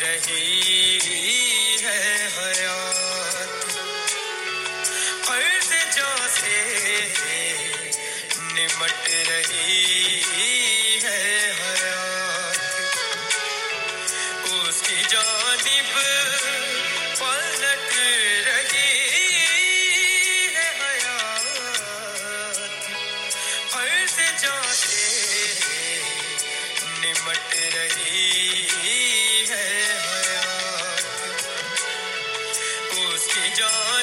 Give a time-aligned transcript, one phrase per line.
[0.00, 3.72] رہی ہے حیات۔
[5.26, 6.58] قرض جو سے
[8.36, 12.58] نمٹ رہی ہے حیات۔
[14.44, 15.98] اس کی جانب
[17.18, 17.53] پر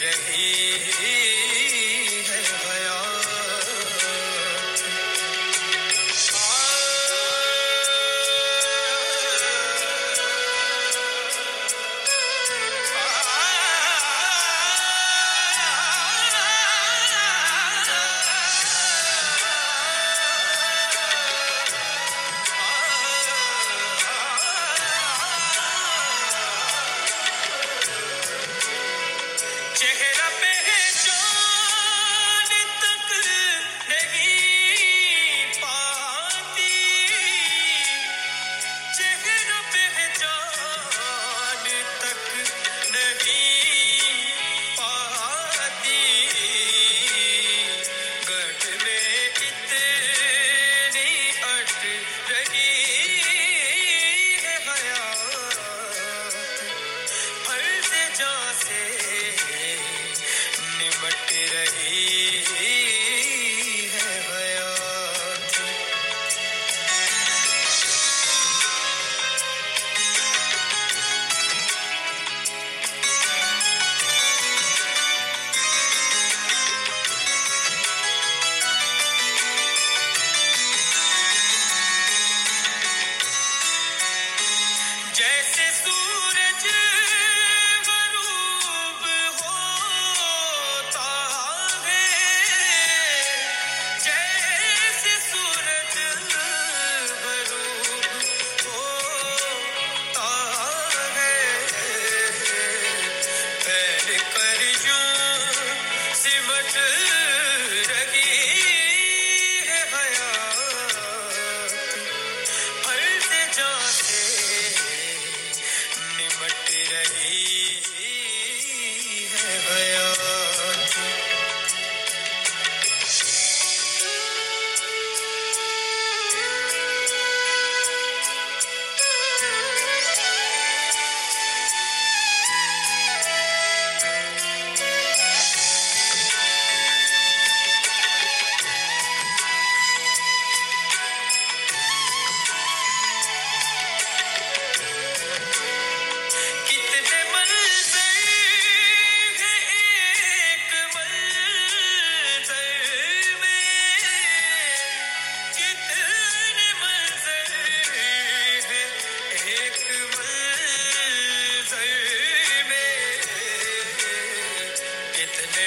[0.00, 1.51] رہی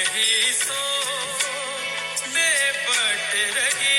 [0.05, 0.83] رہی سو
[2.27, 3.94] میں بٹ رہی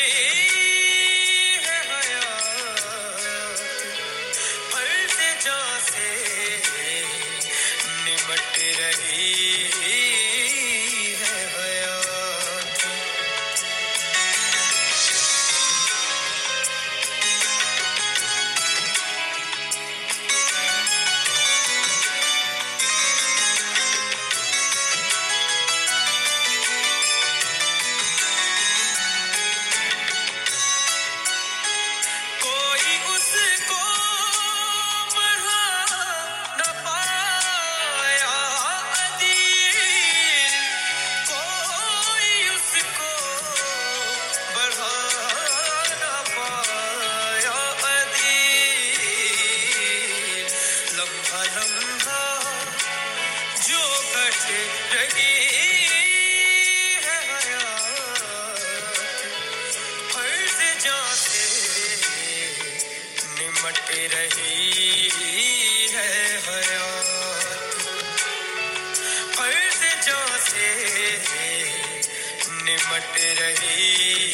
[72.98, 74.30] کٹ رہی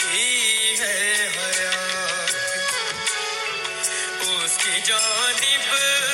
[0.78, 2.34] ہے حیات
[4.20, 6.11] اس کی جانب